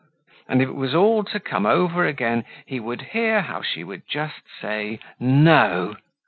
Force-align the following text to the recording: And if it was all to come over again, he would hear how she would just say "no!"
And 0.49 0.63
if 0.63 0.67
it 0.67 0.73
was 0.75 0.95
all 0.95 1.23
to 1.25 1.39
come 1.39 1.67
over 1.67 2.07
again, 2.07 2.43
he 2.65 2.79
would 2.79 3.01
hear 3.13 3.41
how 3.41 3.61
she 3.61 3.83
would 3.83 4.07
just 4.09 4.41
say 4.59 4.99
"no!" 5.19 5.95